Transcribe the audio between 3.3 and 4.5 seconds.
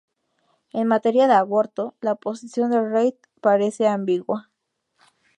parece ambigua.